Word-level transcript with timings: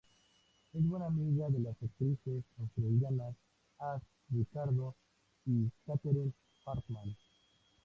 Es 0.73 0.83
buena 0.83 1.05
amiga 1.05 1.47
de 1.51 1.59
las 1.59 1.75
actrices 1.79 2.43
australianas 2.59 3.35
Ash 3.77 4.01
Ricardo 4.31 4.95
y 5.45 5.69
Kathryn 5.85 6.33
Hartman. 6.65 7.15